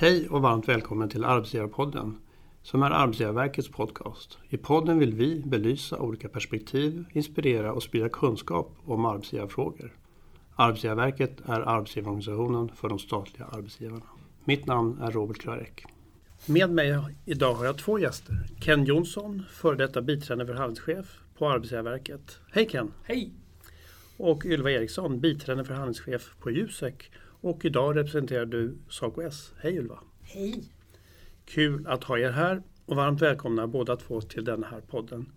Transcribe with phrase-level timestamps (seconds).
[0.00, 2.18] Hej och varmt välkommen till Arbetsgivarpodden
[2.62, 4.38] som är Arbetsgivarverkets podcast.
[4.48, 9.96] I podden vill vi belysa olika perspektiv, inspirera och sprida kunskap om arbetsgivarfrågor.
[10.54, 14.06] Arbetsgivarverket är arbetsgivarorganisationen för de statliga arbetsgivarna.
[14.44, 15.84] Mitt namn är Robert Klarek.
[16.46, 18.46] Med mig idag har jag två gäster.
[18.60, 22.38] Ken Jonsson, före detta biträdande förhandlingschef på Arbetsgivarverket.
[22.52, 22.92] Hej Ken!
[23.02, 23.32] Hej!
[24.16, 27.10] Och Ylva Eriksson, biträdande förhandlingschef på Jusek.
[27.40, 29.52] Och idag representerar du SACO-S.
[29.58, 29.98] Hej Ylva!
[30.22, 30.64] Hej!
[31.44, 35.32] Kul att ha er här och varmt välkomna båda två till den här podden.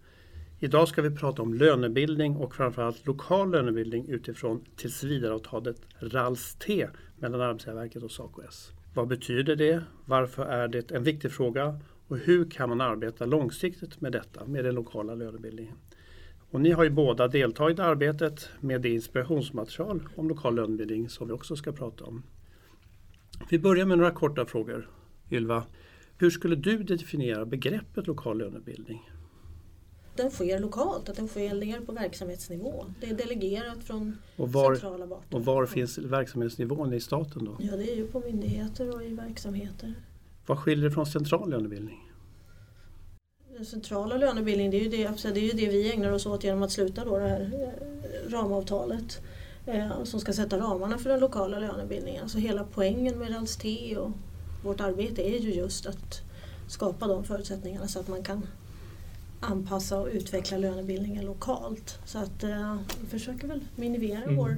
[0.59, 6.87] Idag ska vi prata om lönebildning och framförallt lokal lönebildning utifrån tillsvidareavtalet RALS-T
[7.19, 8.71] mellan Arbetsgivarverket och SACO-S.
[8.93, 9.83] Vad betyder det?
[10.05, 11.79] Varför är det en viktig fråga?
[12.07, 15.75] Och hur kan man arbeta långsiktigt med detta, med den lokala lönebildningen?
[16.51, 21.27] Och ni har ju båda deltagit i arbetet med det inspirationsmaterial om lokal lönebildning som
[21.27, 22.23] vi också ska prata om.
[23.49, 24.89] Vi börjar med några korta frågor.
[25.31, 25.63] Ylva,
[26.17, 29.11] hur skulle du definiera begreppet lokal lönebildning?
[30.15, 32.85] Den sker lokalt, att den sker ner på verksamhetsnivå.
[33.01, 35.35] Det är delegerat från och var, centrala parter.
[35.35, 37.57] Och var finns verksamhetsnivån i staten då?
[37.59, 39.93] Ja, det är ju på myndigheter och i verksamheter.
[40.45, 42.10] Vad skiljer det från central lönebildning?
[43.57, 46.44] Den centrala lönebildningen, det är, ju det, det är ju det vi ägnar oss åt
[46.44, 49.21] genom att sluta då det här eh, ramavtalet
[49.66, 52.24] eh, som ska sätta ramarna för den lokala lönebildningen.
[52.24, 54.12] Alltså hela poängen med RALS-T och
[54.63, 56.22] vårt arbete är ju just att
[56.68, 58.48] skapa de förutsättningarna så att man kan
[59.40, 61.99] anpassa och utveckla lönebildningen lokalt.
[62.05, 64.35] Så att eh, vi försöker väl minimera mm.
[64.35, 64.57] vår,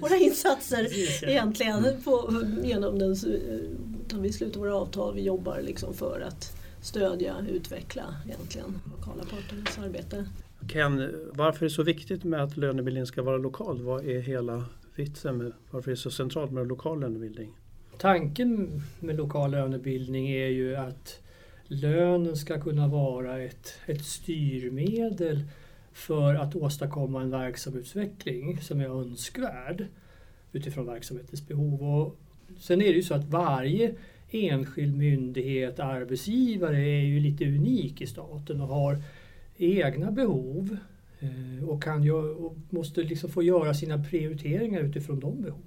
[0.00, 1.28] våra insatser Precis, ja.
[1.28, 2.02] egentligen mm.
[2.02, 8.14] på, genom den, eh, vi slutar våra avtal, vi jobbar liksom för att stödja, utveckla
[8.26, 10.26] egentligen lokala parternas arbete.
[10.72, 13.82] Ken, varför är det så viktigt med att lönebildningen ska vara lokal?
[13.82, 17.52] Vad är hela vitsen med varför är det så centralt med lokal lönebildning?
[17.98, 21.20] Tanken med lokal lönebildning är ju att
[21.66, 25.44] lönen ska kunna vara ett, ett styrmedel
[25.92, 29.86] för att åstadkomma en verksamhetsutveckling som är önskvärd
[30.52, 31.82] utifrån verksamhetens behov.
[31.82, 32.16] Och
[32.58, 33.94] sen är det ju så att varje
[34.30, 39.02] enskild myndighet, arbetsgivare är ju lite unik i staten och har
[39.56, 40.76] egna behov
[41.20, 45.62] eh, och, kan ju, och måste liksom få göra sina prioriteringar utifrån de behoven.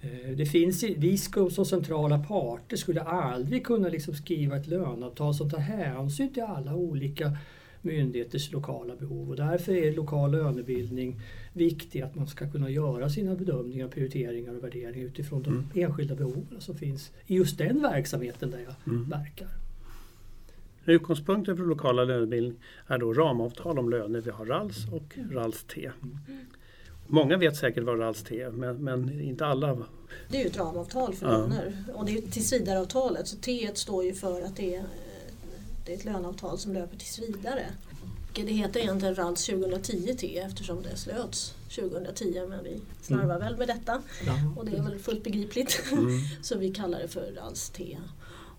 [0.00, 1.18] Eh, det finns, vi
[1.50, 6.74] som centrala parter skulle aldrig kunna liksom skriva ett löneavtal som tar hänsyn till alla
[6.74, 7.36] olika
[7.82, 11.20] myndigheters lokala behov och därför är lokal lönebildning
[11.52, 15.64] viktig att man ska kunna göra sina bedömningar, prioriteringar och värderingar utifrån de mm.
[15.74, 19.10] enskilda behoven som finns i just den verksamheten där jag mm.
[19.10, 19.48] verkar.
[20.84, 24.20] Utgångspunkten för lokala lönebildning är då ramavtal om löner.
[24.20, 25.90] Vi har RALS och RALS-T.
[26.02, 26.46] Mm.
[27.06, 29.78] Många vet säkert vad RALS-T är men, men, inte alla.
[30.28, 31.38] Det är ju ett ramavtal för ja.
[31.38, 34.84] löner och det är tillsvidareavtalet så T står ju för att det är,
[35.90, 37.66] det är ett löneavtal som löper tills vidare.
[38.32, 43.38] Det heter egentligen RALS 2010 T eftersom det slöts 2010 men vi slarvar mm.
[43.38, 44.32] väl med detta ja.
[44.56, 45.82] och det är väl fullt begripligt.
[45.92, 46.20] Mm.
[46.42, 47.98] så vi kallar det för RALS T.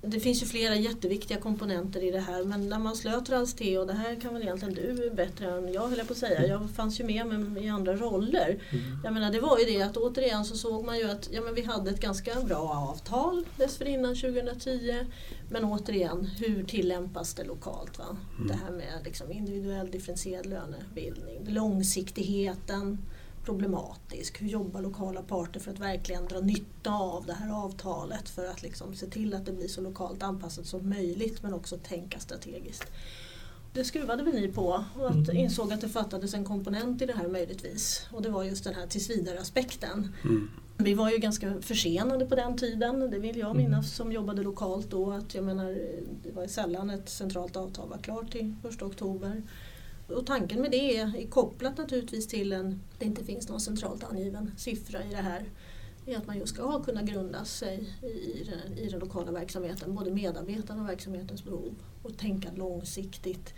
[0.04, 3.88] Det finns ju flera jätteviktiga komponenter i det här men när man slöt RALS-T och
[3.88, 6.48] det här kan väl egentligen du bättre än jag höll på att säga.
[6.48, 8.60] Jag fanns ju med men i andra roller.
[8.70, 9.00] Mm.
[9.04, 11.56] Jag menar det var ju det att återigen så såg man ju att ja, men
[11.56, 15.06] vi hade ett ganska bra avtal dessförinnan 2010.
[15.50, 17.98] Men återigen, hur tillämpas det lokalt?
[17.98, 18.18] Va?
[18.36, 18.48] Mm.
[18.48, 22.98] Det här med liksom individuell differentierad lönebildning, långsiktigheten
[23.46, 24.42] problematisk.
[24.42, 28.64] Hur jobbar lokala parter för att verkligen dra nytta av det här avtalet för att
[28.64, 32.92] liksom se till att det blir så lokalt anpassat som möjligt men också tänka strategiskt.
[33.74, 35.38] Det skruvade väl ni på och att mm.
[35.38, 38.74] insåg att det fattades en komponent i det här möjligtvis och det var just den
[38.74, 40.16] här tillsvidare-aspekten.
[40.24, 40.50] Mm.
[40.78, 43.84] Vi var ju ganska försenade på den tiden, det vill jag minnas mm.
[43.84, 45.12] som jobbade lokalt då.
[45.12, 45.78] Att jag menar,
[46.24, 49.44] det var sällan ett centralt avtal var klart till 1 oktober.
[50.16, 54.52] Och tanken med det är, kopplat naturligtvis till en, det inte finns någon centralt angiven
[54.58, 55.46] siffra i det här,
[56.06, 60.12] är att man just ska kunna grunda sig i den, i den lokala verksamheten, både
[60.12, 63.54] medarbetarna och verksamhetens behov och tänka långsiktigt.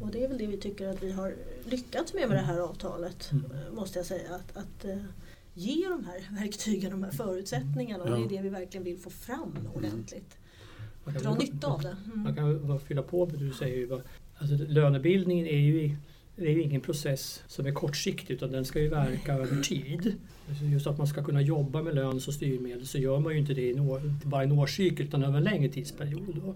[0.00, 1.34] Och det är väl det vi tycker att vi har
[1.64, 3.74] lyckats med med det här avtalet, mm.
[3.74, 4.34] måste jag säga.
[4.34, 5.04] Att, att uh,
[5.54, 9.10] ge de här verktygen, de här förutsättningarna och det är det vi verkligen vill få
[9.10, 10.38] fram ordentligt.
[11.04, 11.96] Dra nytta av det.
[12.04, 12.22] Mm.
[12.22, 14.02] Man kan fylla på med det du säger
[14.42, 15.96] Alltså, lönebildningen är ju
[16.36, 20.14] är ju ingen process som är kortsiktig utan den ska ju verka över tid.
[20.72, 23.54] Just att man ska kunna jobba med lön som styrmedel så gör man ju inte
[23.54, 26.28] det i år, inte bara i en årscykel utan över en längre tidsperiod.
[26.28, 26.54] Mm.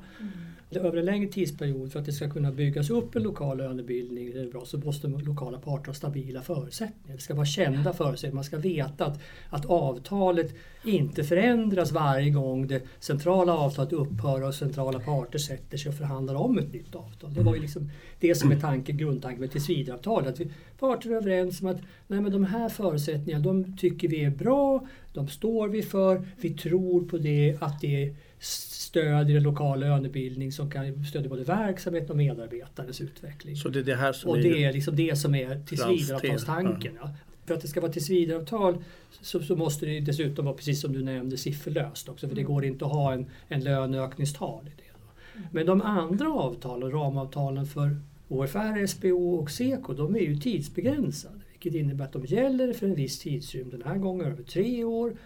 [0.71, 4.41] Över en längre tidsperiod för att det ska kunna byggas upp en lokal lönebildning det
[4.41, 7.17] är bra, så måste lokala parter ha stabila förutsättningar.
[7.17, 8.35] Det ska vara kända förutsättningar.
[8.35, 10.55] Man ska veta att, att avtalet
[10.85, 16.35] inte förändras varje gång det centrala avtalet upphör och centrala parter sätter sig och förhandlar
[16.35, 17.35] om ett nytt avtal.
[17.35, 17.91] Det var ju liksom
[18.21, 20.35] det som är tanken, grundtanken med tillsvidareavtalet.
[20.35, 24.25] Att vi parter är överens om att nej men de här förutsättningarna de tycker vi
[24.25, 29.87] är bra, de står vi för, vi tror på det, att det stödjer den lokala
[29.87, 33.57] lönebildning som kan stödja både verksamhet och medarbetares utveckling.
[33.57, 36.99] Så det är det här som och det är liksom det som är tillsvidareavtalstanken.
[37.01, 37.11] Ja.
[37.47, 38.85] För att det ska vara tillsvidareavtal
[39.21, 42.29] så, så måste det dessutom vara, precis som du nämnde, sifferlöst också.
[42.29, 42.53] För det mm.
[42.53, 45.39] går inte att ha en, en löneökningstal i det.
[45.39, 45.49] Mm.
[45.53, 47.97] Men de andra avtalen, ramavtalen för
[48.29, 51.41] OFR, SPO och SEKO, de är ju tidsbegränsade.
[51.67, 53.71] Vilket innebär att de gäller för en viss tidsrymd.
[53.71, 55.17] Den här gången över tre år,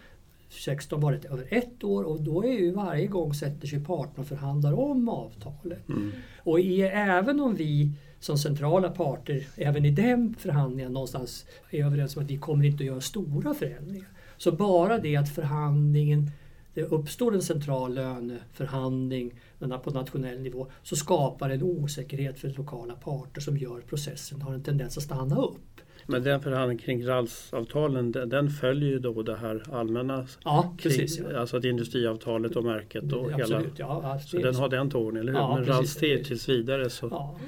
[0.48, 4.26] 16 varit över ett år och då är ju varje gång sätter sig parterna och
[4.26, 5.88] förhandlar om avtalet.
[5.88, 6.12] Mm.
[6.38, 12.16] Och i, även om vi som centrala parter även i den förhandlingen någonstans är överens
[12.16, 14.08] om att vi kommer inte att göra stora förändringar.
[14.37, 16.31] Så bara det att förhandlingen
[16.75, 19.40] det uppstår en central löneförhandling
[19.84, 24.62] på nationell nivå så skapar en osäkerhet för lokala parter som gör processen har en
[24.62, 25.81] tendens att stanna upp.
[26.11, 31.27] Men den förhandlingen kring RALS-avtalen den följer ju då det här allmänna ja, precis, kring,
[31.31, 31.39] ja.
[31.39, 33.73] alltså att industriavtalet och märket och Absolut, hela.
[33.79, 35.39] Ja, så den har den tonen, eller hur?
[35.39, 37.09] Ja, Men RALS T tills vidare så.
[37.11, 37.39] Ja.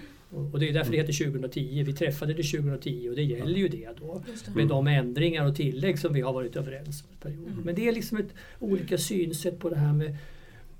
[0.53, 1.83] Och det är därför det heter 2010.
[1.87, 4.23] Vi träffade det 2010 och det gäller ju det då.
[4.47, 4.55] Det.
[4.55, 7.31] Med de ändringar och tillägg som vi har varit överens om.
[7.31, 7.63] Mm.
[7.65, 10.17] Men det är liksom ett olika synsätt på det här med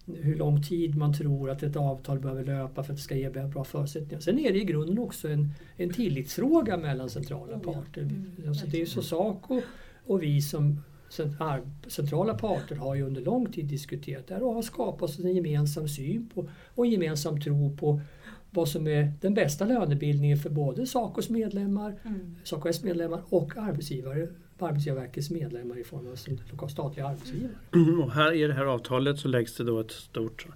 [0.07, 3.31] hur lång tid man tror att ett avtal behöver löpa för att det ska ge
[3.31, 4.21] bra förutsättningar.
[4.21, 8.03] Sen är det i grunden också en, en tillitsfråga mellan centrala parter.
[8.03, 8.33] Mm.
[8.49, 9.61] Alltså det är så Saco
[10.07, 10.81] och vi som
[11.87, 15.89] centrala parter har ju under lång tid diskuterat det här och har skapat en gemensam
[15.89, 18.01] syn på och en gemensam tro på
[18.51, 22.37] vad som är den bästa lönebildningen för både Sacos medlemmar, mm.
[22.45, 24.29] SACOs medlemmar och arbetsgivare
[24.59, 26.07] Arbetsgivarverkets medlemmar i form
[26.59, 27.53] av statliga arbetsgivare.
[27.75, 30.47] Mm, och här i det här avtalet så läggs det då ett stort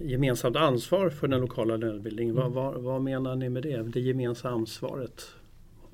[0.00, 2.38] gemensamt ansvar för den lokala lönebildningen.
[2.38, 2.52] Mm.
[2.52, 3.82] Vad, vad, vad, menar ni med det?
[3.82, 5.22] Det gemensamma ansvaret?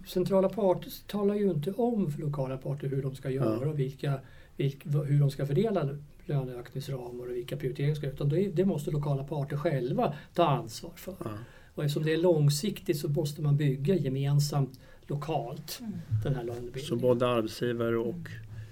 [0.06, 3.68] Centrala parter talar ju inte om för lokala parter hur de ska göra ja.
[3.68, 4.20] och vilka,
[4.56, 5.88] vilka, hur de ska fördela
[6.24, 11.16] löneökningsramar och vilka prioriteringar ska utan det, det måste lokala parter själva ta ansvar för.
[11.24, 11.30] Ja.
[11.74, 16.00] Och eftersom det är långsiktigt så måste man bygga gemensamt lokalt mm.
[16.22, 16.88] den här lönebildningen.
[16.88, 18.28] Så både arbetsgivare och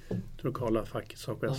[0.08, 1.56] det lokala facket, SACO ja.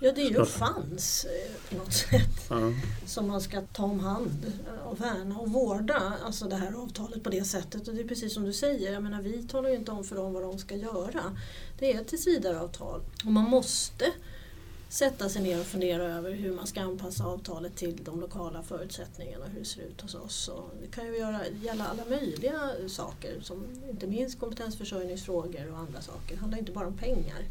[0.00, 2.72] ja, det är ju fanns eh, på något sätt ja.
[3.06, 4.52] som man ska ta om hand
[4.84, 7.88] och värna och vårda alltså det här avtalet på det sättet.
[7.88, 10.16] Och det är precis som du säger, jag menar, vi talar ju inte om för
[10.16, 11.36] dem vad de ska göra.
[11.78, 14.04] Det är ett tillsvidareavtal och man måste
[14.90, 19.44] sätta sig ner och fundera över hur man ska anpassa avtalet till de lokala förutsättningarna
[19.44, 20.48] och hur det ser ut hos oss.
[20.48, 26.00] Och det kan ju göra, gälla alla möjliga saker, som inte minst kompetensförsörjningsfrågor och andra
[26.00, 26.34] saker.
[26.34, 27.44] Det handlar inte bara om pengar.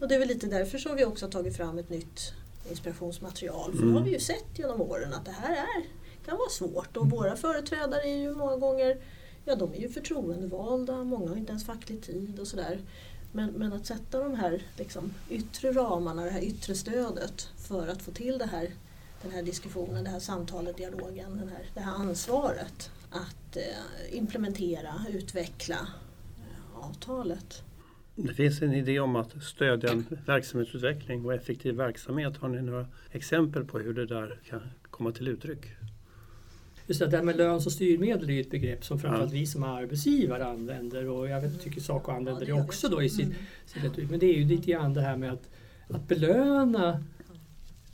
[0.00, 2.32] Och det är väl lite därför som vi också har tagit fram ett nytt
[2.70, 3.72] inspirationsmaterial.
[3.72, 3.92] För mm.
[3.92, 5.84] då har vi ju sett genom åren att det här är,
[6.26, 8.96] kan vara svårt och våra företrädare är ju många gånger
[9.44, 12.80] Ja, de är ju förtroendevalda, många har inte ens facklig tid och sådär.
[13.32, 18.02] Men, men att sätta de här liksom, yttre ramarna, det här yttre stödet för att
[18.02, 18.68] få till det här,
[19.22, 24.94] den här diskussionen, det här samtalet, dialogen, den här, det här ansvaret att eh, implementera,
[25.10, 25.88] utveckla
[26.38, 27.62] eh, avtalet.
[28.14, 32.36] Det finns en idé om att stödja en verksamhetsutveckling och effektiv verksamhet.
[32.36, 34.60] Har ni några exempel på hur det där kan
[34.90, 35.66] komma till uttryck?
[36.86, 39.38] Just det, det här med lön som styrmedel är ett begrepp som framförallt ja.
[39.38, 43.02] vi som arbetsgivare använder och jag vet, tycker Saco använder ja, det, det också då
[43.02, 43.92] i sitt, mm.
[43.94, 45.50] sitt Men det är ju lite grann det här med att,
[45.88, 47.04] att belöna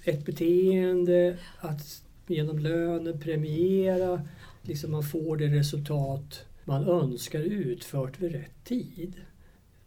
[0.04, 4.22] ett beteende, att genom lönen premiera,
[4.62, 9.14] liksom man får det resultat man önskar utfört vid rätt tid.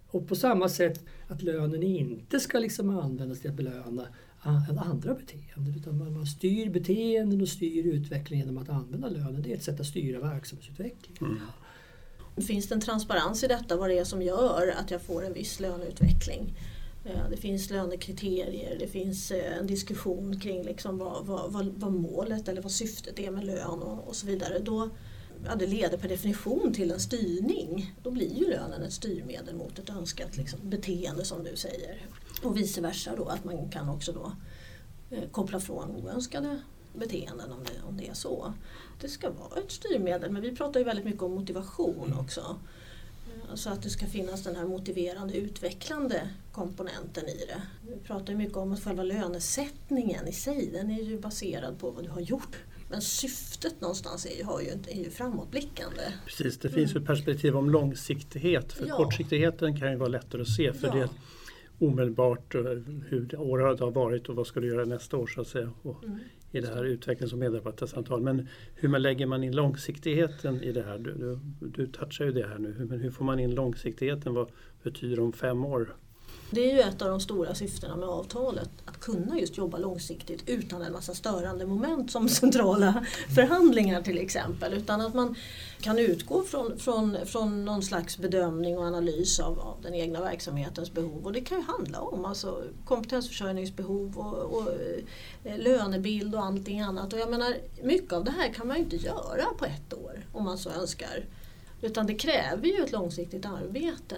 [0.07, 4.07] Och på samma sätt att lönen inte ska liksom användas till att belöna
[4.43, 5.75] andra beteenden.
[5.77, 9.41] Utan man, man styr beteenden och styr utvecklingen genom att använda lönen.
[9.41, 11.23] Det är ett sätt att styra verksamhetsutvecklingen.
[11.23, 12.47] Mm.
[12.47, 15.33] Finns det en transparens i detta vad det är som gör att jag får en
[15.33, 16.53] viss löneutveckling?
[17.05, 21.91] Eh, det finns lönekriterier, det finns eh, en diskussion kring liksom vad, vad, vad, vad
[21.91, 24.59] målet eller vad syftet är med lön och, och så vidare.
[24.59, 24.89] Då,
[25.45, 27.95] ja, det leder per definition till en styrning.
[28.03, 32.05] Då blir ju lönen ett styrmedel mot ett önskat liksom, beteende som du säger.
[32.43, 34.31] Och vice versa då, att man kan också då
[35.09, 36.59] eh, koppla från oönskade
[36.93, 38.53] beteenden om det, om det är så.
[39.01, 42.19] Det ska vara ett styrmedel men vi pratar ju väldigt mycket om motivation mm.
[42.19, 42.59] också.
[43.53, 47.61] Så att det ska finnas den här motiverande, utvecklande komponenten i det.
[47.87, 52.03] Vi pratar mycket om att själva lönesättningen i sig, den är ju baserad på vad
[52.03, 52.57] du har gjort.
[52.91, 56.01] Men syftet någonstans är ju, har ju, är ju framåtblickande.
[56.25, 57.03] Precis, det finns mm.
[57.03, 58.73] ett perspektiv om långsiktighet.
[58.73, 58.97] För ja.
[58.97, 60.93] kortsiktigheten kan ju vara lättare att se för ja.
[60.93, 61.09] det är
[61.79, 62.61] omedelbart eh,
[63.07, 65.71] hur året har varit och vad ska du göra nästa år så att säga.
[65.81, 66.19] Och mm.
[66.51, 68.21] I det här utvecklings och medarbetarsamtal.
[68.21, 70.97] Men hur lägger man in långsiktigheten i det här?
[70.97, 72.87] Du, du, du touchar ju det här nu.
[72.89, 74.33] Men hur får man in långsiktigheten?
[74.33, 74.51] Vad
[74.83, 75.95] betyder om fem år?
[76.53, 80.43] Det är ju ett av de stora syftena med avtalet, att kunna just jobba långsiktigt
[80.45, 83.05] utan en massa störande moment som centrala
[83.35, 84.73] förhandlingar till exempel.
[84.73, 85.35] Utan att man
[85.81, 90.93] kan utgå från, från, från någon slags bedömning och analys av, av den egna verksamhetens
[90.93, 91.25] behov.
[91.25, 94.67] Och det kan ju handla om alltså, kompetensförsörjningsbehov och, och
[95.43, 97.13] eh, lönebild och allting annat.
[97.13, 100.25] Och jag menar, mycket av det här kan man ju inte göra på ett år
[100.31, 101.25] om man så önskar.
[101.81, 104.17] Utan det kräver ju ett långsiktigt arbete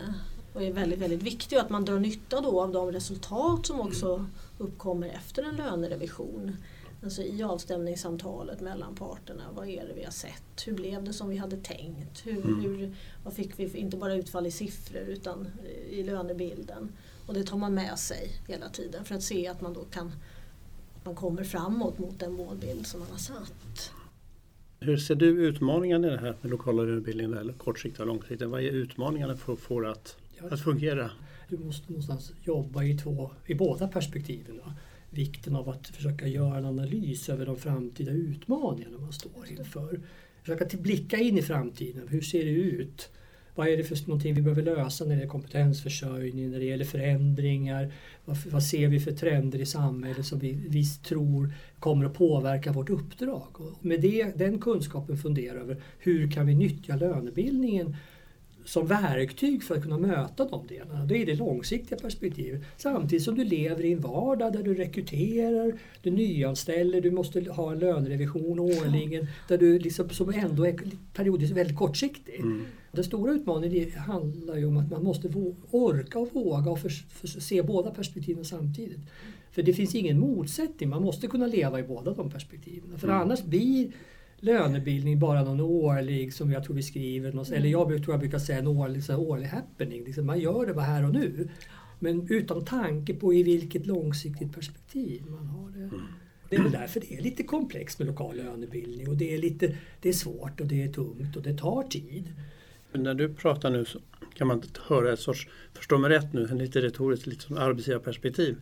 [0.53, 3.81] och är väldigt, väldigt viktig och att man drar nytta då av de resultat som
[3.81, 4.25] också
[4.57, 6.57] uppkommer efter en lönerevision.
[7.03, 10.67] Alltså i avstämningssamtalet mellan parterna, vad är det vi har sett?
[10.67, 12.25] Hur blev det som vi hade tänkt?
[12.25, 12.61] Hur, mm.
[12.61, 15.47] hur, vad fick vi, inte bara utfall i siffror utan
[15.89, 16.91] i lönebilden?
[17.27, 20.11] Och det tar man med sig hela tiden för att se att man då kan
[21.05, 23.91] man kommer framåt mot den målbild som man har satt.
[24.79, 28.47] Hur ser du utmaningarna i det här med lokala lönebildningen, eller kortsiktiga och långsiktiga?
[28.47, 30.17] Vad är utmaningarna för att få det att
[30.51, 31.11] att fungera.
[31.49, 34.57] Du måste någonstans jobba i, två, i båda perspektiven.
[34.65, 34.73] Då.
[35.09, 39.99] Vikten av att försöka göra en analys över de framtida utmaningarna man står inför.
[40.41, 42.07] Försöka blicka in i framtiden.
[42.07, 43.09] Hur ser det ut?
[43.55, 46.85] Vad är det för någonting vi behöver lösa när det gäller kompetensförsörjning, när det gäller
[46.85, 47.93] förändringar?
[48.25, 52.71] Vad, vad ser vi för trender i samhället som vi, vi tror kommer att påverka
[52.71, 53.61] vårt uppdrag?
[53.61, 57.95] Och med det, den kunskapen fundera över hur kan vi nyttja lönebildningen
[58.65, 61.05] som verktyg för att kunna möta de delarna.
[61.05, 62.61] Det är det långsiktiga perspektivet.
[62.77, 67.71] Samtidigt som du lever i en vardag där du rekryterar, du nyanställer, du måste ha
[67.71, 70.79] en lönerevision årligen där du liksom, som ändå är
[71.13, 72.39] periodiskt väldigt kortsiktig.
[72.39, 72.65] Mm.
[72.91, 75.29] Den stora utmaningen handlar ju om att man måste
[75.71, 78.99] orka och våga och för, för se båda perspektiven samtidigt.
[79.51, 82.99] För det finns ingen motsättning, man måste kunna leva i båda de perspektiven.
[82.99, 83.21] För mm.
[83.21, 83.91] annars blir
[84.43, 87.45] lönebildning bara någon årlig, som jag tror vi skriver, mm.
[87.53, 90.03] eller jag tror jag brukar säga en årlig, så årlig happening.
[90.03, 91.49] Liksom man gör det bara här och nu.
[91.99, 95.83] Men utan tanke på i vilket långsiktigt perspektiv man har det.
[95.83, 96.01] Mm.
[96.49, 99.77] Det är väl därför det är lite komplext med lokal lönebildning och det är, lite,
[100.01, 102.23] det är svårt och det är tungt och det tar tid.
[102.91, 103.99] När du pratar nu så
[104.33, 108.55] kan man höra ett sorts, förstå mig rätt nu, en lite retoriskt lite som arbetsgivarperspektiv.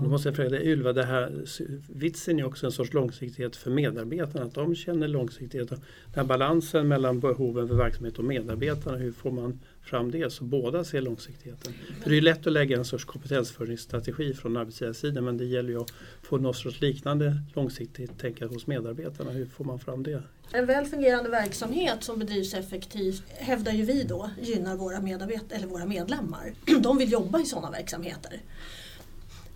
[0.00, 1.44] Då måste jag fråga dig Ylva, det här,
[1.88, 5.68] vitsen är också en sorts långsiktighet för medarbetarna, att de känner långsiktighet.
[5.68, 5.80] Den
[6.14, 10.84] här balansen mellan behoven för verksamhet och medarbetarna, hur får man fram det så båda
[10.84, 11.72] ser långsiktigheten?
[12.02, 15.80] För det är lätt att lägga en sorts kompetensförsörjningsstrategi från arbetsgivarsidan men det gäller ju
[15.80, 19.30] att få något sorts liknande långsiktigt tänkande hos medarbetarna.
[19.30, 20.22] Hur får man fram det?
[20.52, 25.66] En väl fungerande verksamhet som bedrivs effektivt hävdar ju vi då gynnar våra, medarbet eller
[25.66, 26.54] våra medlemmar.
[26.80, 28.40] De vill jobba i sådana verksamheter.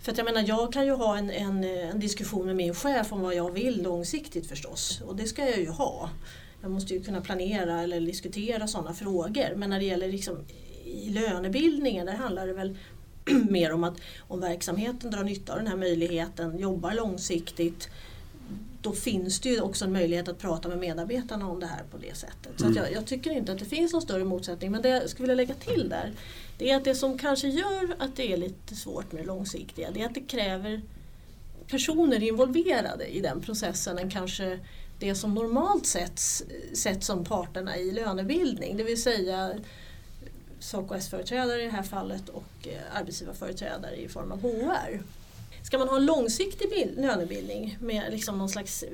[0.01, 2.75] För att jag menar, jag kan ju ha en, en, eh, en, diskussion med min
[2.75, 5.01] chef om vad jag vill långsiktigt förstås.
[5.01, 6.09] Och det ska jag ju ha.
[6.61, 9.55] Jag måste ju kunna planera eller diskutera sådana frågor.
[9.55, 10.37] Men när det gäller liksom,
[10.85, 12.77] i lönebildningen, där handlar det väl
[13.49, 17.89] mer om att om verksamheten drar nytta av den här möjligheten, jobbar långsiktigt,
[18.81, 21.97] då finns det ju också en möjlighet att prata med medarbetarna om det här på
[21.97, 22.51] det sättet.
[22.57, 22.77] Så mm.
[22.77, 24.71] jag, jag, tycker inte att det finns någon större motsättning.
[24.71, 26.13] Men det jag skulle vilja lägga till där,
[26.57, 29.91] det är att det som kanske gör att det är lite svårt med det långsiktiga,
[29.91, 30.81] det är att det kräver
[31.67, 34.59] personer involverade i den processen än kanske
[34.99, 36.19] det som normalt sett
[36.73, 38.77] sätts som parterna i lönebildning.
[38.77, 39.53] Det vill säga
[40.59, 45.01] SACO-S-företrädare i det här fallet och eh, arbetsgivarföreträdare i form av HR.
[45.63, 48.89] Ska man ha en långsiktig lönebildning med liksom någon slags eh,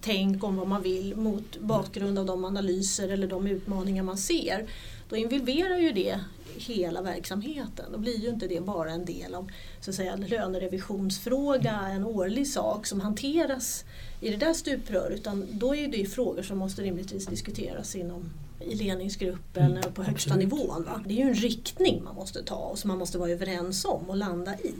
[0.00, 4.66] tänk om vad man vill mot bakgrund av de analyser eller de utmaningar man ser,
[5.08, 6.20] då involverar ju det
[6.56, 7.92] hela verksamheten.
[7.92, 12.48] Då blir ju inte det bara en del av så att säga, lönerevisionsfråga, en årlig
[12.48, 13.84] sak som hanteras
[14.20, 18.74] i det där stuprör utan då är det frågor som måste rimligtvis diskuteras inom i
[18.74, 20.52] ledningsgruppen mm, på högsta absolut.
[20.52, 20.84] nivån.
[20.84, 21.00] Va?
[21.06, 24.10] Det är ju en riktning man måste ta och som man måste vara överens om
[24.10, 24.74] och landa i.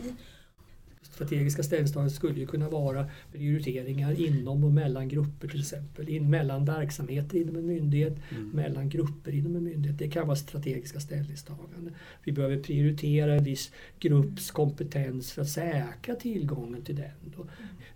[1.17, 6.09] Strategiska ställningstaganden skulle ju kunna vara prioriteringar inom och mellan grupper till exempel.
[6.09, 8.49] In, mellan verksamheter inom en myndighet, mm.
[8.49, 9.99] mellan grupper inom en myndighet.
[9.99, 11.95] Det kan vara strategiska ställningstaganden.
[12.25, 17.33] Vi behöver prioritera en viss grupps kompetens för att säkra tillgången till den.
[17.37, 17.47] Då.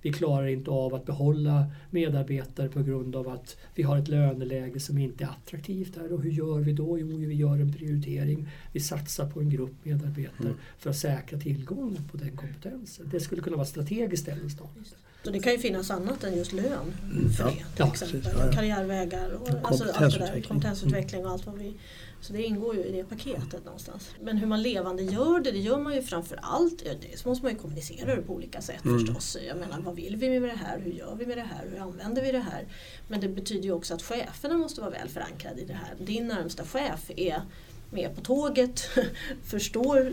[0.02, 4.80] Vi klarar inte av att behålla medarbetare på grund av att vi har ett löneläge
[4.80, 5.96] som inte är attraktivt.
[5.96, 6.12] Här.
[6.12, 6.98] Och hur gör vi då?
[6.98, 8.48] Jo, vi gör en prioritering.
[8.72, 10.54] Vi satsar på en grupp medarbetare mm.
[10.78, 13.09] för att säkra tillgången på den kompetensen.
[13.10, 14.88] Det skulle kunna vara strategiskt ställningstagande.
[15.24, 16.94] Så det kan ju finnas annat än just lön
[17.36, 18.20] för det, till ja, exempel.
[18.22, 21.74] Precis, ja, Karriärvägar och alltså allt det där, kompetensutveckling och allt vad vi
[22.20, 24.10] så det ingår ju i det paketet någonstans.
[24.20, 27.52] Men hur man levande gör det, det gör man ju framför allt, det måste man
[27.52, 28.98] ju kommunicera det på olika sätt mm.
[28.98, 29.36] förstås.
[29.48, 30.78] Jag menar, vad vill vi med det här?
[30.78, 31.68] Hur gör vi med det här?
[31.70, 32.66] Hur använder vi det här?
[33.08, 35.94] Men det betyder ju också att cheferna måste vara väl förankrade i det här.
[35.98, 37.42] Din närmsta chef är
[37.90, 38.80] med på tåget,
[39.44, 40.12] förstår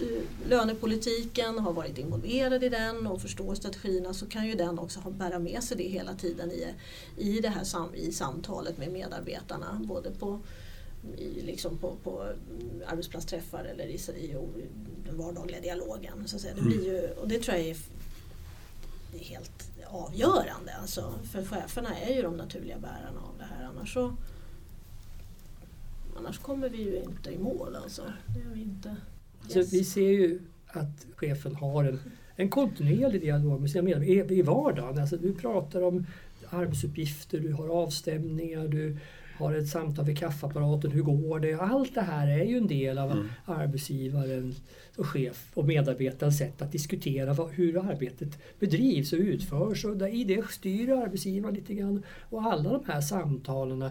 [0.50, 5.39] lönepolitiken, har varit involverad i den och förstår strategierna så kan ju den också bära
[5.39, 6.74] med sig det hela tiden i,
[7.17, 9.81] i det här sam, i samtalet med medarbetarna.
[9.86, 10.39] Både på
[11.17, 12.34] i, liksom på, på
[12.88, 14.36] arbetsplatsträffar eller i, i,
[15.05, 16.27] den vardagliga dialogen.
[16.27, 16.55] Så att säga.
[16.55, 17.77] Det, blir ju, och det tror jag är,
[19.13, 20.75] är helt avgörande.
[20.81, 23.65] Alltså, för cheferna är ju de naturliga bärarna av det här.
[23.65, 24.15] Annars, så,
[26.17, 27.75] annars kommer vi ju inte i mål.
[27.75, 28.01] Alltså.
[28.33, 28.95] Det vi, inte.
[29.43, 29.53] Yes.
[29.53, 32.00] Så vi ser ju att chefen har en,
[32.36, 35.00] en kontinuerlig dialog med sina medarbetare i vardagen.
[35.00, 36.05] Alltså, du pratar om
[36.50, 38.97] arbetsuppgifter, du har avstämningar, du
[39.38, 41.53] har ett samtal vid kaffeapparaten, hur går det?
[41.53, 43.27] Allt det här är ju en del av mm.
[43.45, 44.55] arbetsgivaren
[44.97, 49.86] och chef och medarbetarens sätt att diskutera vad, hur arbetet bedrivs och utförs.
[49.86, 52.03] Och där, I det styr arbetsgivaren lite grann.
[52.29, 53.89] Och alla de här samtalen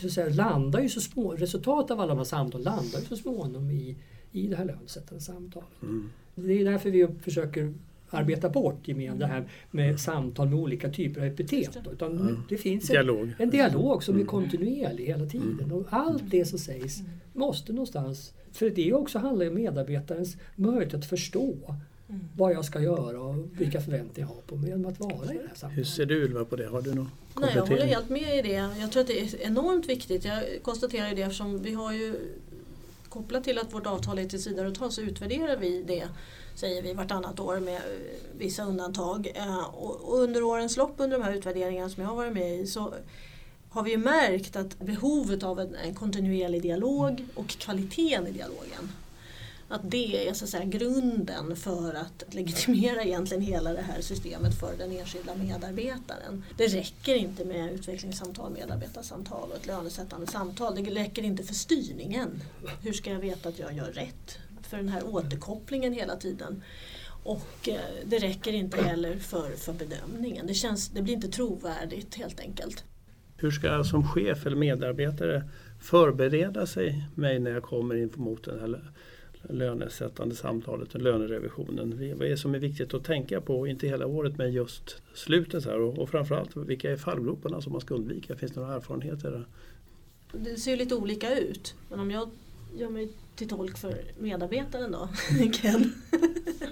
[0.00, 3.04] så att säga, landar ju så små, resultatet av alla de här samtalen landar ju
[3.06, 3.96] så småningom i,
[4.32, 5.82] i det här lönesättande samtalet.
[5.82, 6.10] Mm.
[6.34, 7.74] Det är därför vi försöker
[8.10, 11.78] arbeta bort gemen, det här med samtal med olika typer av epitet.
[11.92, 12.42] Utan mm.
[12.48, 14.26] det finns en dialog, en dialog som är mm.
[14.26, 15.60] kontinuerlig hela tiden.
[15.64, 15.72] Mm.
[15.72, 18.32] Och allt det som sägs måste någonstans...
[18.52, 21.76] För det också handlar om medarbetarens möjlighet att förstå
[22.10, 22.28] Mm.
[22.36, 25.36] vad jag ska göra och vilka förväntningar jag har på mig genom att vara i
[25.36, 25.78] det här sammanhanget.
[25.78, 26.66] Hur ser du Ylva på det?
[26.66, 28.70] Har du någon Nej, jag håller helt med i det.
[28.80, 30.24] Jag tror att det är enormt viktigt.
[30.24, 32.14] Jag konstaterar det eftersom vi har ju
[33.08, 36.08] kopplat till att vårt avtal är tillsvidareavtal så utvärderar vi det
[36.60, 37.80] säger vi vartannat år med
[38.38, 39.32] vissa undantag.
[39.34, 42.66] Eh, och under årens lopp under de här utvärderingarna som jag har varit med i
[42.66, 42.94] så
[43.68, 48.92] har vi märkt att behovet av en, kontinuerlig dialog och kvaliteten i dialogen
[49.70, 54.60] att det är så att säga, grunden för att legitimera egentligen hela det här systemet
[54.60, 56.44] för den enskilda medarbetaren.
[56.56, 60.74] Det räcker inte med utvecklingssamtal, medarbetarsamtal och ett lönesättande samtal.
[60.74, 62.42] Det räcker inte för styrningen.
[62.82, 64.38] Hur ska jag veta att jag gör rätt?
[64.70, 66.62] för den här återkopplingen hela tiden.
[67.22, 70.46] Och eh, det räcker inte heller för, för bedömningen.
[70.46, 72.84] Det, känns, det blir inte trovärdigt helt enkelt.
[73.36, 75.44] Hur ska jag som chef eller medarbetare
[75.80, 78.92] förbereda sig mig när jag kommer in mot den här
[79.48, 81.90] lönesättande samtalet och lönerevisionen?
[82.18, 85.64] Vad är det som är viktigt att tänka på, inte hela året men just slutet
[85.64, 88.36] här och, och framförallt vilka är fallgroparna som man ska undvika?
[88.36, 89.30] Finns det några erfarenheter?
[89.30, 89.46] Där?
[90.32, 91.74] Det ser ju lite olika ut.
[91.88, 92.30] Men om jag
[92.76, 95.08] gör mig till tolk för medarbetaren då,
[95.52, 95.92] Ken.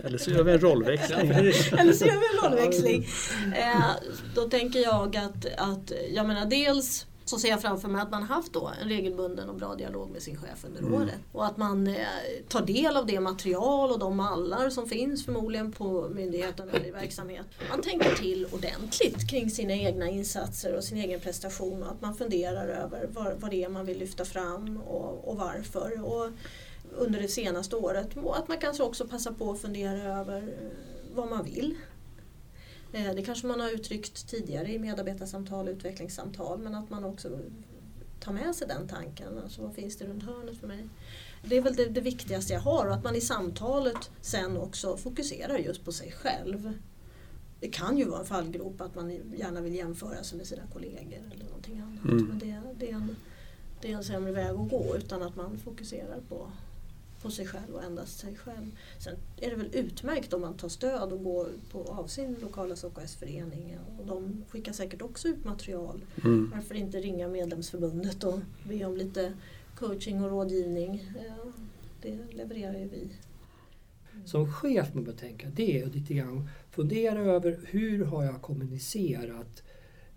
[0.04, 1.31] Eller så gör vi en rollväxling.
[1.31, 3.07] Eller så gör vi en rollväxling.
[3.57, 3.90] Eh,
[4.35, 8.22] då tänker jag att, att jag menar dels så ser jag framför mig att man
[8.22, 10.94] haft då en regelbunden och bra dialog med sin chef under mm.
[10.94, 11.18] året.
[11.32, 12.06] Och att man eh,
[12.48, 16.90] tar del av det material och de mallar som finns förmodligen på myndigheten eller i
[16.90, 17.46] verksamhet.
[17.70, 22.14] Man tänker till ordentligt kring sina egna insatser och sin egen prestation och att man
[22.14, 26.04] funderar över vad, vad det är man vill lyfta fram och, och varför.
[26.04, 26.30] Och
[26.96, 28.16] under det senaste året.
[28.16, 30.68] Och att man kanske också passar på att fundera över eh,
[31.14, 31.74] vad man vill
[32.92, 37.38] det kanske man har uttryckt tidigare i medarbetarsamtal och utvecklingssamtal men att man också
[38.20, 39.38] tar med sig den tanken.
[39.38, 40.88] Alltså vad finns det runt hörnet för mig?
[41.44, 44.96] Det är väl det, det viktigaste jag har och att man i samtalet sen också
[44.96, 46.72] fokuserar just på sig själv.
[47.61, 51.31] Det kan ju vara en fallgrop att man gärna vill jämföra sig med sina kollegor
[51.33, 52.05] eller någonting annat.
[52.05, 52.24] Mm.
[52.24, 53.16] Men det, det, är en,
[53.81, 56.51] det är en sämre väg att gå utan att man fokuserar på
[57.22, 58.76] på sig själv och endast sig själv.
[58.98, 62.76] Sen är det väl utmärkt om man tar stöd och går på, av sin lokala
[62.76, 63.78] SOKS-förening.
[63.98, 66.04] Och de skickar säkert också ut material.
[66.24, 66.52] Mm.
[66.54, 69.33] Varför inte ringa medlemsförbundet och be om lite
[69.74, 71.12] coaching och rådgivning.
[72.02, 73.09] Det levererar ju vi.
[74.24, 79.62] Som chef man bör tänka det är lite grann fundera över hur har jag kommunicerat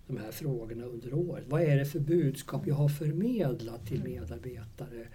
[0.07, 1.43] de här frågorna under året?
[1.47, 5.07] Vad är det för budskap jag har förmedlat till medarbetare?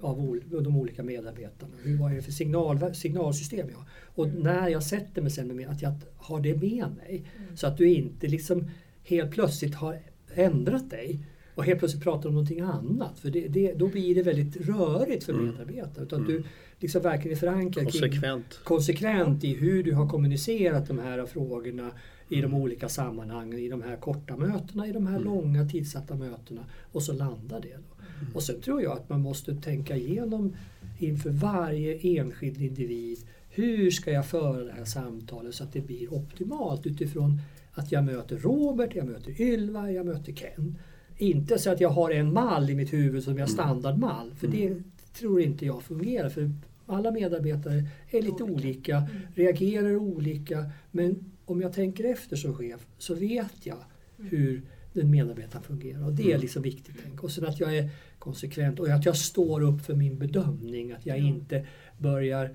[0.00, 1.74] Av de olika medarbetarna.
[1.82, 3.86] Hur, vad är det för signal, signalsystem jag har?
[4.14, 4.42] Och mm.
[4.42, 7.24] när jag sätter mig sen med att jag har det med mig.
[7.38, 7.56] Mm.
[7.56, 8.70] Så att du inte liksom
[9.04, 9.98] helt plötsligt har
[10.34, 13.18] ändrat dig och helt plötsligt pratar om någonting annat.
[13.18, 15.46] För det, det, då blir det väldigt rörigt för mm.
[15.46, 16.04] medarbetare.
[16.04, 16.32] Utan mm.
[16.32, 16.44] du
[16.78, 18.48] liksom verkligen är förankrad konsekvent.
[18.48, 21.90] Kring, konsekvent i hur du har kommunicerat de här frågorna
[22.28, 25.24] i de olika sammanhangen, i de här korta mötena, i de här mm.
[25.24, 26.64] långa tidsatta mötena.
[26.92, 27.78] Och så landar det.
[28.22, 28.34] Mm.
[28.34, 30.56] Och sen tror jag att man måste tänka igenom
[30.98, 33.18] inför varje enskild individ.
[33.50, 37.40] Hur ska jag föra det här samtalet så att det blir optimalt utifrån
[37.72, 40.78] att jag möter Robert, jag möter Ylva, jag möter Ken.
[41.18, 43.54] Inte så att jag har en mall i mitt huvud som jag mm.
[43.54, 44.34] standardmall.
[44.34, 44.84] För det mm.
[45.18, 46.28] tror inte jag fungerar.
[46.28, 46.50] För
[46.86, 49.08] alla medarbetare är lite olika, mm.
[49.34, 50.70] reagerar olika.
[50.90, 53.84] Men om jag tänker efter som chef så vet jag
[54.16, 56.06] hur den medarbetaren fungerar.
[56.06, 56.96] Och det är liksom viktigt.
[57.20, 60.92] Och sen att jag är konsekvent och att jag står upp för min bedömning.
[60.92, 61.66] Att jag inte
[61.98, 62.54] börjar,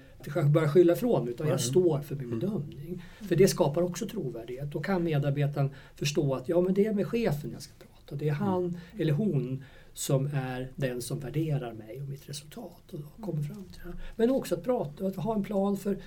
[0.50, 3.04] börjar skylla ifrån utan jag står för min bedömning.
[3.22, 4.72] För det skapar också trovärdighet.
[4.72, 8.16] Då kan medarbetaren förstå att ja, men det är med chefen jag ska prata.
[8.16, 12.94] Det är han eller hon som är den som värderar mig och mitt resultat.
[12.94, 13.98] Och kommer fram till det.
[14.16, 15.98] Men också att prata, att ha en plan för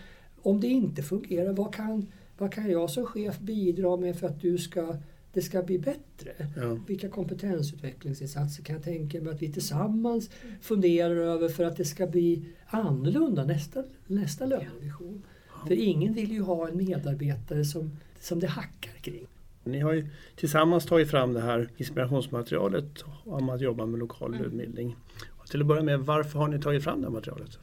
[0.43, 2.07] om det inte fungerar, vad kan,
[2.39, 4.97] vad kan jag som chef bidra med för att du ska
[5.33, 6.33] det ska bli bättre.
[6.57, 6.79] Ja.
[6.87, 12.07] Vilka kompetensutvecklingsinsatser kan jag tänka mig att vi tillsammans funderar över för att det ska
[12.07, 15.23] bli annorlunda nästa, nästa lönevision.
[15.49, 15.67] Ja.
[15.67, 17.91] För ingen vill ju ha en medarbetare som,
[18.21, 19.27] som det hackar kring.
[19.65, 24.47] Ni har ju tillsammans tagit fram det här inspirationsmaterialet om att jobba med lokal mm.
[24.47, 24.97] utbildning.
[25.29, 27.59] Och till att börja med, varför har ni tagit fram det här materialet?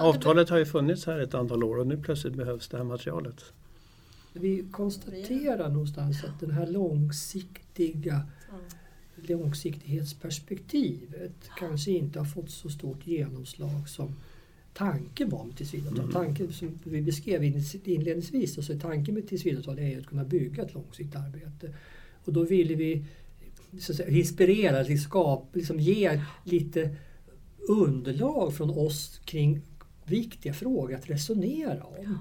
[0.00, 3.44] Avtalet har ju funnits här ett antal år och nu plötsligt behövs det här materialet.
[4.36, 8.26] Vi konstaterar någonstans att den här långsiktiga
[9.16, 14.16] långsiktighetsperspektivet kanske inte har fått så stort genomslag som
[14.72, 16.04] tanken var med tillsvidareavtal.
[16.04, 16.12] Mm.
[16.12, 21.16] Tanken som vi beskrev inledningsvis, alltså tanken med tillsvidareavtal är att kunna bygga ett långsiktigt
[21.16, 21.74] arbete.
[22.24, 23.04] Och då ville vi
[23.80, 26.96] så att säga, inspirera, liksom, skap, liksom ge lite
[27.68, 29.60] underlag från oss kring
[30.04, 32.18] viktiga frågor att resonera om.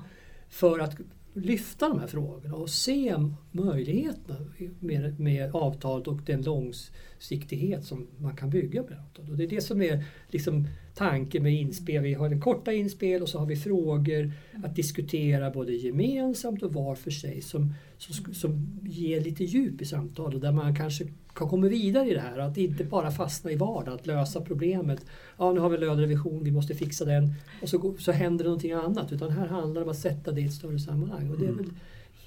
[0.50, 0.98] För att
[1.34, 3.16] lyfta de här frågorna och se
[3.52, 4.40] möjligheterna
[4.80, 9.32] med, med avtalet och den långsiktighet som man kan bygga med avtalet.
[9.32, 12.04] Och det är det som är liksom tanken med inspel.
[12.04, 14.32] Vi har en korta inspel och så har vi frågor
[14.64, 19.86] att diskutera både gemensamt och var för sig som, som, som ger lite djup i
[19.86, 22.38] samtalet där man kanske kan komma vidare i det här.
[22.38, 25.06] Att inte bara fastna i vardagen, att lösa problemet.
[25.38, 27.34] Ja, nu har vi lönerevision, vi måste fixa den.
[27.62, 29.12] Och så, så händer det någonting annat.
[29.12, 31.30] Utan här handlar det om att sätta det i ett större sammanhang.
[31.30, 31.70] Och det är väl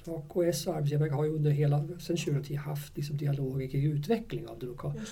[0.09, 4.59] AKS och Arbetsgivarverket har ju under hela, sedan 2010 haft liksom dialoger kring utveckling av,
[4.59, 4.67] det,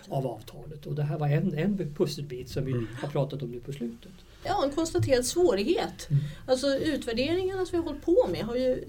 [0.09, 0.85] av avtalet.
[0.85, 2.87] Och det här var en, en pusselbit som vi mm.
[3.01, 4.11] har pratat om nu på slutet.
[4.43, 6.09] Ja, en konstaterad svårighet.
[6.09, 6.23] Mm.
[6.47, 8.83] Alltså utvärderingarna som vi har hållit på med, har ju,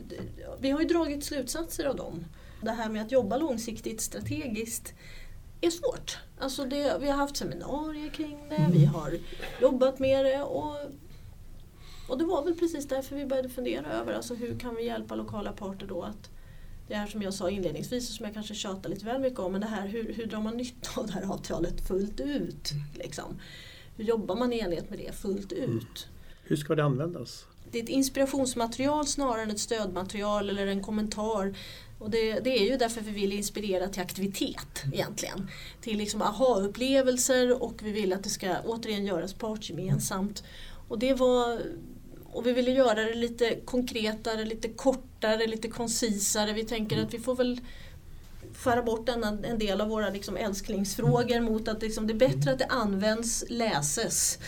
[0.60, 2.24] vi har ju dragit slutsatser av dem.
[2.62, 4.94] Det här med att jobba långsiktigt strategiskt
[5.60, 6.18] är svårt.
[6.38, 8.72] Alltså det, vi har haft seminarier kring det, mm.
[8.72, 9.18] vi har
[9.60, 10.76] jobbat med det och,
[12.08, 15.14] och det var väl precis därför vi började fundera över alltså hur kan vi hjälpa
[15.14, 16.30] lokala parter då att
[16.88, 19.52] det här som jag sa inledningsvis och som jag kanske tjatar lite väl mycket om,
[19.52, 22.70] men det här hur, hur drar man nytta av det här avtalet fullt ut?
[22.94, 23.40] Liksom.
[23.96, 25.76] Hur jobbar man i enlighet med det fullt mm.
[25.76, 26.08] ut?
[26.42, 27.44] Hur ska det användas?
[27.70, 31.54] Det är ett inspirationsmaterial snarare än ett stödmaterial eller en kommentar
[31.98, 35.50] och det, det, är ju därför vi vill inspirera till aktivitet egentligen.
[35.80, 40.44] Till liksom aha-upplevelser och vi vill att det ska återigen göras partsgemensamt.
[40.88, 41.60] Och, det var,
[42.36, 46.52] och vi ville göra det lite konkretare, lite kortare, lite koncisare.
[46.52, 47.60] Vi tänker att vi får väl
[48.54, 52.52] skära bort en, en del av våra liksom älsklingsfrågor mot att liksom det är bättre
[52.52, 54.38] att det används, läses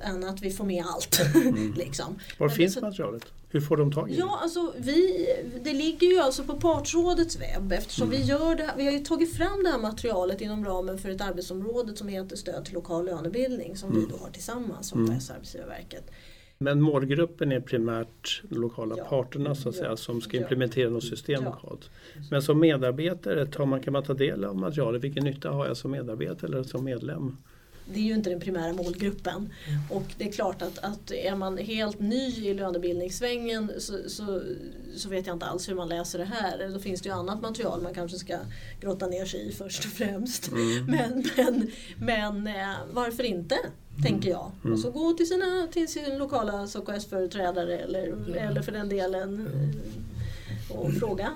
[0.00, 1.20] än att vi får med allt.
[1.34, 1.74] Mm.
[1.74, 2.18] liksom.
[2.38, 3.22] Var finns så, materialet?
[3.50, 4.18] Hur får de tag i det?
[4.18, 5.26] Ja, alltså, vi,
[5.62, 8.20] det ligger ju alltså på Partsrådets webb eftersom mm.
[8.20, 11.20] vi gör det, vi har ju tagit fram det här materialet inom ramen för ett
[11.20, 14.00] arbetsområde som heter stöd till lokal lönebildning som mm.
[14.00, 15.20] vi då har tillsammans som mm.
[15.36, 16.10] Arbetsgivarverket.
[16.60, 19.04] Men målgruppen är primärt de lokala ja.
[19.04, 21.50] parterna så att säga, som ska implementera något system ja.
[21.50, 21.90] lokalt.
[22.30, 25.04] Men som medarbetare, tar man, kan man ta del av materialet?
[25.04, 27.36] Vilken nytta har jag som medarbetare eller som medlem?
[27.92, 29.52] det är ju inte den primära målgruppen.
[29.66, 29.80] Mm.
[29.90, 34.42] Och det är klart att, att är man helt ny i lönebildningssvängen så, så,
[34.96, 36.68] så, vet jag inte alls hur man läser det här.
[36.72, 38.38] Då finns det ju annat material man kanske ska
[38.80, 40.48] grotta ner sig i först och främst.
[40.52, 40.86] Mm.
[40.86, 43.56] Men, men, men eh, varför inte?
[44.02, 44.50] Tänker jag.
[44.62, 44.72] Mm.
[44.72, 49.48] Och så gå till, sina, till sin lokala SKS-företrädare eller, eller för den delen
[50.70, 51.30] och fråga.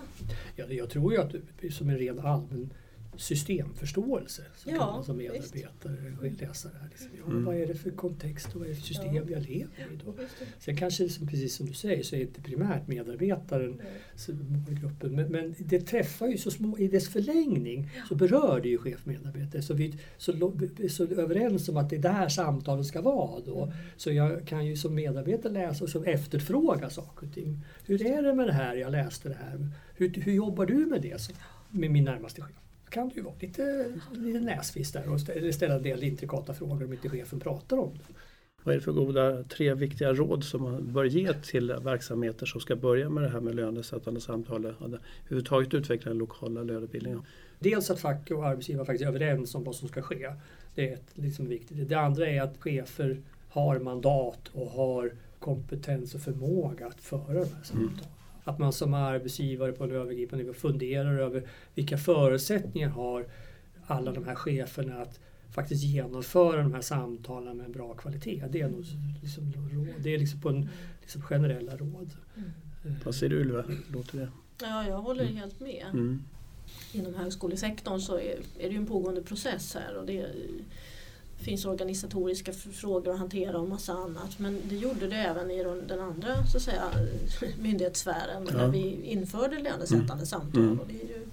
[0.57, 1.33] Ja, jag tror ju att
[1.73, 2.71] som en ren allmän
[3.17, 6.89] systemförståelse som Ja, kan man som medarbetare läsa det här.
[6.89, 7.09] Liksom.
[7.19, 7.45] Ja, Mm.
[7.45, 9.23] Vad är det för kontext och vad är det för system Ja.
[9.31, 9.67] jag lever i
[10.05, 10.15] då?
[10.59, 13.81] Sen kanske, som- precis som du säger, så är det inte primärt medarbetaren
[14.17, 15.15] så målgruppen.
[15.17, 19.63] Men, men det träffar ju så små, i dess förlängning så berör det ju chefmedarbetare.
[19.63, 23.73] Så vi så, är så överens om att det är där samtalen ska vara då.
[23.97, 27.61] Så jag kan ju som medarbetare läsa och som efterfråga saker och ting.
[27.87, 28.77] Hur är det med det här?
[28.77, 29.69] Jag läste det här.
[29.97, 31.21] Hur, hur jobbar du med det?
[31.21, 31.33] Så,
[31.71, 32.57] med min närmaste chef.
[32.93, 36.85] Kan du ju vara lite, lite näsvis där och stä- ställa en del intrikata frågor
[36.85, 38.15] om inte chefen pratar om det.
[38.65, 42.61] Vad är det för goda tre viktiga råd som man bör ge till verksamheter som
[42.61, 44.67] ska börja med det här med lönesättande samtal?
[44.67, 44.73] och
[45.27, 47.23] Överhuvudtaget utveckla den lokala lönebildningen.
[47.59, 50.33] Dels att fack och arbetsgivare faktiskt är överens om vad som ska ske.
[50.75, 51.89] Det är liksom viktigt.
[51.89, 57.55] Det andra är att chefer har mandat och har kompetens och förmåga att föra de
[57.55, 58.13] här samtalen.
[58.45, 63.27] Att man som arbetsgivare på en övergripande nivå funderar över vilka förutsättningar har
[63.87, 68.45] alla de här cheferna att faktiskt genomföra de här samtalen med en bra kvalitet.
[68.51, 68.85] Det är nog
[69.23, 69.95] liksom råd.
[69.99, 70.69] Det är liksom på en
[71.01, 72.11] liksom generella råd.
[72.37, 72.51] Mm.
[73.05, 73.65] Vad säger du Ylva?
[73.93, 74.29] Låter det?
[74.63, 75.87] Ja, jag håller helt med.
[75.93, 76.23] Mm.
[76.93, 80.27] Inom högskolesektorn så är, är det ju en pågående process här och det
[81.43, 84.39] finns organisatoriska frågor att hantera och massa annat.
[84.39, 86.83] Men det gjorde det även i den andra så att säga,
[87.59, 88.57] myndighetssfären Ja.
[88.57, 90.27] när vi införde lönesättande Mm.
[90.27, 90.63] samtal.
[90.63, 90.81] Mm.
[90.81, 91.27] Och det är ju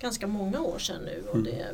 [0.00, 1.44] ganska många år sedan nu och Mm.
[1.44, 1.66] det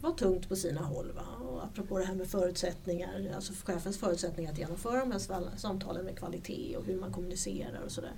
[0.00, 1.12] var tungt på sina håll.
[1.16, 1.46] Va?
[1.48, 5.20] Och apropå det här med förutsättningar, alltså chefens förutsättningar att genomföra de här
[5.56, 8.12] samtalen med kvalitet och hur man kommunicerar och sådär.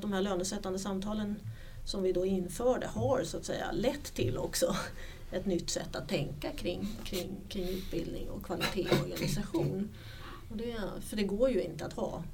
[0.00, 1.36] De här lönesättande samtalen
[1.84, 4.76] som vi då införde har så att säga lett till också
[5.32, 9.88] ett nytt sätt att tänka kring, kring, kring utbildning och kvalitet och organisation.
[10.50, 12.24] Och det, för det går ju inte att ha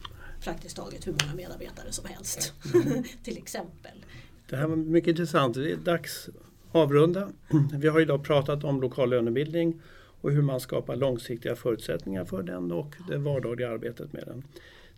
[0.41, 2.53] praktiskt taget hur många medarbetare som helst.
[3.25, 4.05] till exempel.
[4.49, 5.55] Det här var mycket intressant.
[5.55, 7.29] Det är dags att avrunda.
[7.73, 9.81] Vi har idag pratat om lokal lönebildning
[10.21, 14.45] och hur man skapar långsiktiga förutsättningar för den och det vardagliga arbetet med den.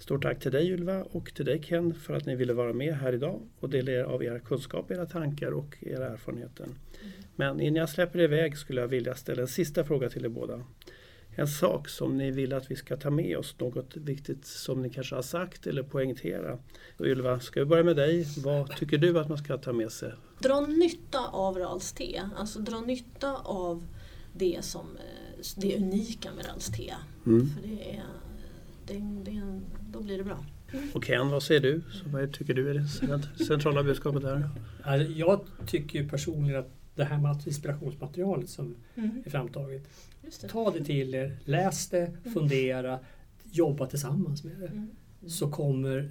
[0.03, 2.95] Stort tack till dig Ylva och till dig Ken för att ni ville vara med
[2.95, 6.67] här idag och dela er av era kunskap, era tankar och era erfarenheter.
[7.37, 10.65] Men innan jag släpper iväg skulle jag vilja ställa en sista fråga till er båda.
[11.35, 14.91] En sak som ni vill att vi ska ta med oss, något viktigt som ni
[14.91, 16.59] kanske har sagt eller poängtera.
[16.99, 18.27] Så Ylva, ska vi börja med dig?
[18.45, 20.13] Vad tycker du att man ska ta med sig?
[20.39, 23.87] Dra nytta av Rals te, alltså dra nytta av
[24.33, 26.95] det som eh, det unika med Rals te.
[27.27, 27.47] Mm.
[27.47, 28.03] För det är,
[28.93, 29.61] det, det,
[29.93, 30.45] då blir det bra.
[30.95, 31.83] Och Ken, vad säger du?
[31.93, 34.49] Så vad tycker du är det cent- centrala budskapet där?
[34.83, 39.23] Alltså, jag tycker personligen att det här med inspirationsmaterialet som Mm.
[39.27, 39.89] är framtaget,
[40.25, 40.49] Just det.
[40.49, 42.99] ta det till er, läs det, fundera,
[43.53, 44.67] jobba tillsammans med det.
[44.67, 44.91] Mm.
[45.27, 46.11] Så kommer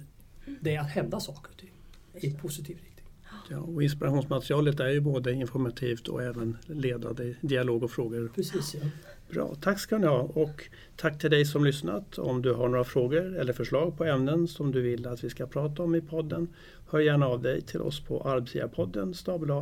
[0.60, 1.70] det att hända saker och ting
[2.14, 3.06] i positiv riktning.
[3.50, 8.32] Ja, och inspirationsmaterialet är ju både informativt och även ledande i dialog och frågor.
[8.34, 8.88] Precis, ja.
[9.32, 10.64] Bra, tack ska ni ha och
[10.96, 12.18] tack till dig som lyssnat.
[12.18, 15.46] Om du har några frågor eller förslag på ämnen som du vill att vi ska
[15.46, 16.48] prata om i podden,
[16.90, 19.14] hör gärna av dig till oss på arbetsgivarpodden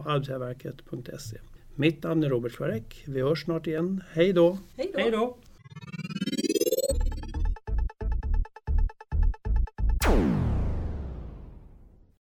[0.06, 1.38] arbetsgivarverket.se.
[1.74, 3.04] Mitt namn är Robert Schwarek.
[3.06, 4.04] Vi hörs snart igen.
[4.12, 4.58] Hej då!
[4.76, 4.98] Hej då!
[5.00, 5.36] Hej då!